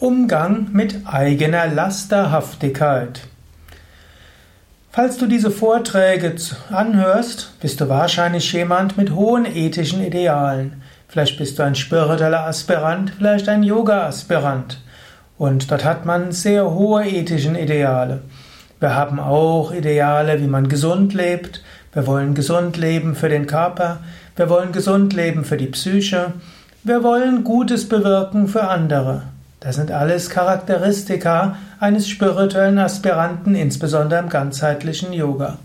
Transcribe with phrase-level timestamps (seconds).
[0.00, 3.20] Umgang mit eigener Lasterhaftigkeit.
[4.90, 6.36] Falls du diese Vorträge
[6.70, 10.80] anhörst, bist du wahrscheinlich jemand mit hohen ethischen Idealen.
[11.06, 14.80] Vielleicht bist du ein spiritueller Aspirant, vielleicht ein Yoga-Aspirant.
[15.36, 18.22] Und dort hat man sehr hohe ethischen Ideale.
[18.78, 21.62] Wir haben auch Ideale, wie man gesund lebt.
[21.92, 23.98] Wir wollen gesund leben für den Körper.
[24.34, 26.32] Wir wollen gesund leben für die Psyche.
[26.84, 29.24] Wir wollen Gutes bewirken für andere.
[29.60, 35.58] Das sind alles Charakteristika eines spirituellen Aspiranten, insbesondere im ganzheitlichen Yoga.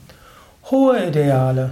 [0.70, 1.70] Hohe Ideale,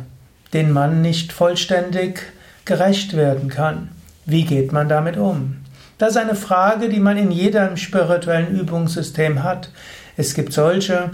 [0.53, 2.21] denen man nicht vollständig
[2.63, 3.89] gerecht werden kann.
[4.25, 5.57] Wie geht man damit um?
[5.97, 9.69] Das ist eine Frage, die man in jedem spirituellen Übungssystem hat.
[10.15, 11.11] Es gibt solche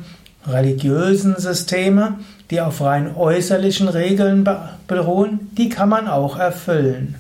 [0.48, 2.20] religiösen Systeme,
[2.52, 4.48] die auf rein äußerlichen Regeln
[4.88, 7.16] beruhen, die kann man auch erfüllen.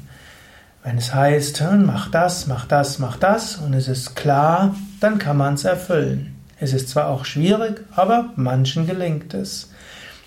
[0.89, 5.19] Wenn es heißt, hm, mach das, mach das, mach das und es ist klar, dann
[5.19, 6.35] kann man es erfüllen.
[6.59, 9.69] Es ist zwar auch schwierig, aber manchen gelingt es.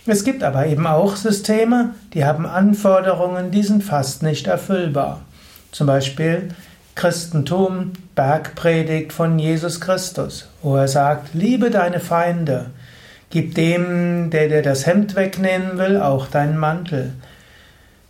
[0.07, 5.23] Es gibt aber eben auch Systeme, die haben Anforderungen, die sind fast nicht erfüllbar.
[5.73, 6.51] Zum Beispiel
[6.95, 12.67] Christentum, Bergpredigt von Jesus Christus, wo er sagt, liebe deine Feinde,
[13.31, 17.15] gib dem, der dir das Hemd wegnehmen will, auch deinen Mantel.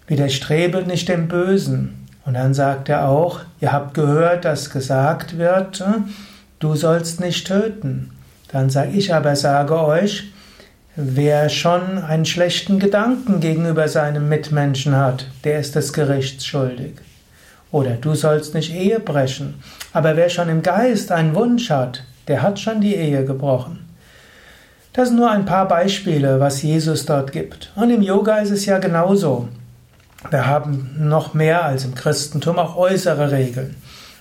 [0.07, 5.81] Widerstrebe nicht dem Bösen, und dann sagt er auch, ihr habt gehört, dass gesagt wird,
[5.81, 6.11] hm,
[6.59, 8.11] du sollst nicht töten.
[8.49, 10.33] Dann sage ich aber, sage euch,
[10.95, 16.95] wer schon einen schlechten Gedanken gegenüber seinem Mitmenschen hat, der ist des Gerichts schuldig.
[17.71, 19.55] Oder du sollst nicht Ehe brechen.
[19.93, 23.89] Aber wer schon im Geist einen Wunsch hat, der hat schon die Ehe gebrochen.
[24.93, 27.73] Das sind nur ein paar Beispiele, was Jesus dort gibt.
[27.75, 29.49] Und im Yoga ist es ja genauso.
[30.31, 33.77] Wir haben noch mehr als im Christentum auch äußere Regeln.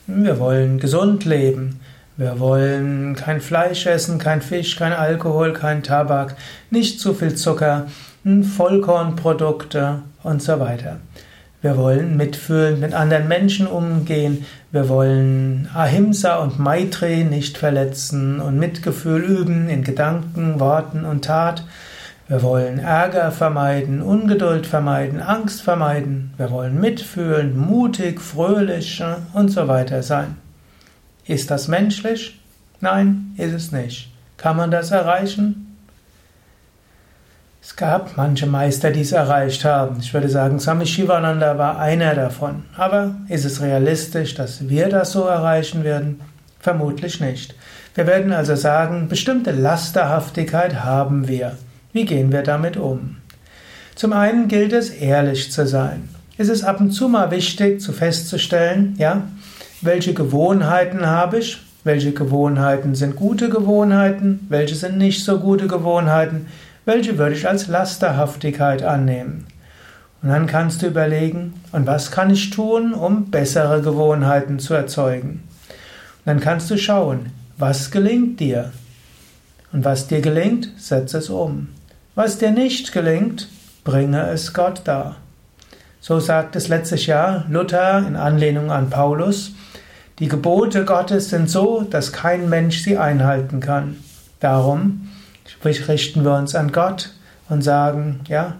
[0.07, 1.79] Wir wollen gesund leben.
[2.17, 6.35] Wir wollen kein Fleisch essen, kein Fisch, kein Alkohol, kein Tabak,
[6.69, 7.87] nicht zu viel Zucker,
[8.23, 10.97] Vollkornprodukte und so weiter.
[11.61, 14.45] Wir wollen mitfühlend mit anderen Menschen umgehen.
[14.71, 21.63] Wir wollen Ahimsa und Maitri nicht verletzen und Mitgefühl üben in Gedanken, Worten und Tat.
[22.31, 26.33] Wir wollen Ärger vermeiden, Ungeduld vermeiden, Angst vermeiden.
[26.37, 29.03] Wir wollen mitfühlen, mutig, fröhlich
[29.33, 30.37] und so weiter sein.
[31.25, 32.39] Ist das menschlich?
[32.79, 34.13] Nein, ist es nicht.
[34.37, 35.75] Kann man das erreichen?
[37.61, 39.97] Es gab manche Meister, die es erreicht haben.
[39.99, 42.63] Ich würde sagen, Swami Shivananda war einer davon.
[42.77, 46.21] Aber ist es realistisch, dass wir das so erreichen werden?
[46.61, 47.55] Vermutlich nicht.
[47.93, 51.57] Wir werden also sagen, bestimmte Lasterhaftigkeit haben wir.
[51.93, 53.17] Wie gehen wir damit um?
[53.95, 56.09] Zum einen gilt es, ehrlich zu sein.
[56.37, 59.27] Es ist ab und zu mal wichtig, zu festzustellen, ja,
[59.81, 66.47] welche Gewohnheiten habe ich, welche Gewohnheiten sind gute Gewohnheiten, welche sind nicht so gute Gewohnheiten,
[66.85, 69.45] welche würde ich als Lasterhaftigkeit annehmen.
[70.21, 75.43] Und dann kannst du überlegen, und was kann ich tun, um bessere Gewohnheiten zu erzeugen.
[75.69, 78.71] Und dann kannst du schauen, was gelingt dir.
[79.73, 81.69] Und was dir gelingt, setz es um.
[82.13, 83.47] Was dir nicht gelingt,
[83.85, 85.15] bringe es Gott dar.
[86.01, 89.53] So sagt es letztes Jahr Luther in Anlehnung an Paulus.
[90.19, 93.95] Die Gebote Gottes sind so, dass kein Mensch sie einhalten kann.
[94.41, 95.09] Darum
[95.63, 97.11] richten wir uns an Gott
[97.47, 98.55] und sagen, ja,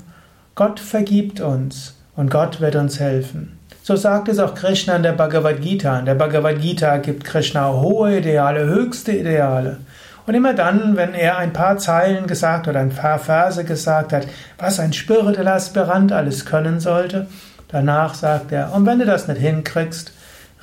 [0.55, 3.59] Gott vergibt uns und Gott wird uns helfen.
[3.83, 5.99] So sagt es auch Krishna in der Bhagavad Gita.
[5.99, 9.79] In der Bhagavad Gita gibt Krishna hohe Ideale, höchste Ideale.
[10.25, 14.27] Und immer dann, wenn er ein paar Zeilen gesagt oder ein paar Verse gesagt hat,
[14.57, 17.27] was ein spiritueller Aspirant alles können sollte,
[17.67, 20.13] danach sagt er, und wenn du das nicht hinkriegst,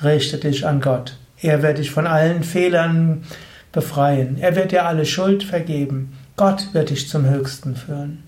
[0.03, 1.17] richte dich an Gott.
[1.41, 3.23] Er wird dich von allen Fehlern
[3.71, 4.37] befreien.
[4.39, 6.17] Er wird dir alle Schuld vergeben.
[6.35, 8.23] Gott wird dich zum Höchsten führen.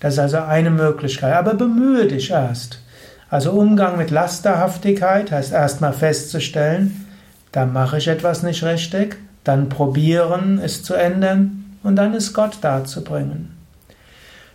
[0.00, 1.34] Das ist also eine Möglichkeit.
[1.34, 2.80] Aber bemühe dich erst.
[3.28, 7.06] Also Umgang mit Lasterhaftigkeit heißt erstmal festzustellen,
[7.52, 9.16] da mache ich etwas nicht richtig
[9.46, 13.56] dann probieren, es zu ändern und dann ist Gott darzubringen.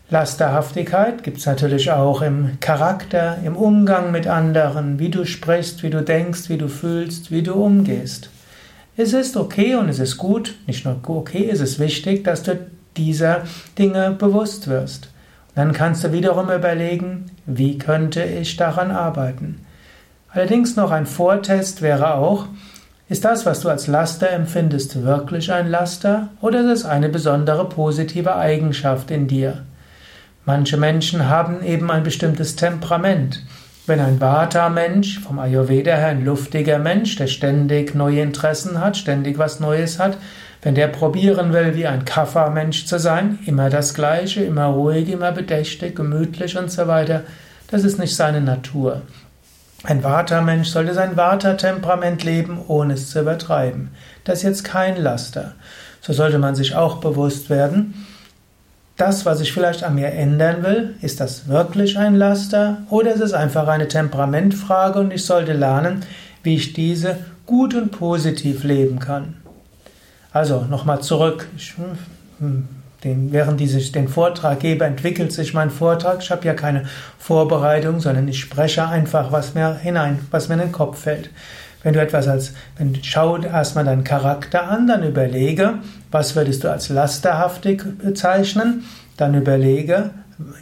[0.09, 5.89] Lasterhaftigkeit gibt es natürlich auch im Charakter, im Umgang mit anderen, wie du sprichst, wie
[5.89, 8.29] du denkst, wie du fühlst, wie du umgehst.
[8.97, 12.59] Es ist okay und es ist gut, nicht nur okay, es ist wichtig, dass du
[12.97, 13.43] dieser
[13.79, 15.05] Dinge bewusst wirst.
[15.55, 19.65] Und dann kannst du wiederum überlegen, wie könnte ich daran arbeiten.
[20.33, 22.47] Allerdings noch ein Vortest wäre auch,
[23.11, 27.67] ist das, was du als Laster empfindest, wirklich ein Laster oder ist es eine besondere
[27.67, 29.65] positive Eigenschaft in dir?
[30.45, 33.43] Manche Menschen haben eben ein bestimmtes Temperament.
[33.85, 39.37] Wenn ein Vata-Mensch, vom Ayurveda her ein luftiger Mensch, der ständig neue Interessen hat, ständig
[39.37, 40.17] was Neues hat,
[40.61, 45.33] wenn der probieren will, wie ein Kapha-Mensch zu sein, immer das Gleiche, immer ruhig, immer
[45.33, 47.23] bedächtig, gemütlich und so weiter,
[47.71, 49.01] das ist nicht seine Natur.
[49.83, 53.89] Ein Vata-Mensch sollte sein Vata-Temperament leben, ohne es zu übertreiben.
[54.23, 55.53] Das ist jetzt kein Laster.
[56.01, 58.05] So sollte man sich auch bewusst werden,
[58.97, 63.21] das, was ich vielleicht an mir ändern will, ist das wirklich ein Laster oder ist
[63.21, 66.05] es einfach eine Temperamentfrage und ich sollte lernen,
[66.43, 67.17] wie ich diese
[67.47, 69.37] gut und positiv leben kann.
[70.31, 71.47] Also nochmal zurück.
[71.57, 71.73] Ich,
[72.37, 72.67] hm,
[73.03, 76.21] den, während ich den Vortrag gebe, entwickelt sich mein Vortrag.
[76.21, 76.85] Ich habe ja keine
[77.17, 81.29] Vorbereitung, sondern ich spreche einfach, was mir hinein, was mir in den Kopf fällt.
[81.83, 85.79] Wenn du etwas als, wenn du schau erstmal deinen Charakter an, dann überlege,
[86.11, 88.83] was würdest du als lasterhaftig bezeichnen?
[89.17, 90.11] Dann überlege,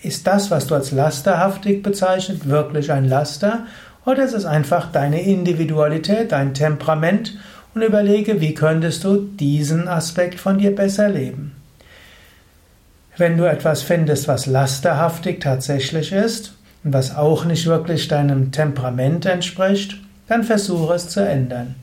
[0.02, 3.66] ist das, was du als lasterhaftig bezeichnet, wirklich ein Laster?
[4.06, 7.38] Oder ist es einfach deine Individualität, dein Temperament?
[7.76, 11.59] Und überlege, wie könntest du diesen Aspekt von dir besser leben?
[13.20, 16.54] Wenn du etwas findest, was lasterhaftig tatsächlich ist
[16.86, 19.98] und was auch nicht wirklich deinem Temperament entspricht,
[20.30, 21.76] dann versuche es zu ändern.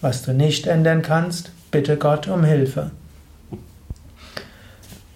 [0.00, 2.92] Was du nicht ändern kannst, bitte Gott um Hilfe.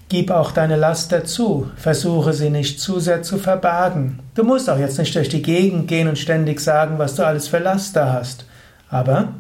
[0.09, 4.19] Gib auch deine Laster zu, versuche sie nicht zu sehr zu verbergen.
[4.35, 7.47] Du musst auch jetzt nicht durch die Gegend gehen und ständig sagen, was du alles
[7.47, 8.45] für Laster hast.
[8.89, 9.35] Aber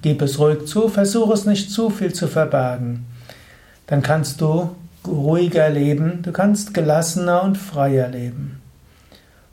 [0.00, 3.04] gib es ruhig zu, versuche es nicht zu viel zu verbergen.
[3.88, 4.76] Dann kannst du
[5.06, 8.60] ruhiger leben, du kannst gelassener und freier leben.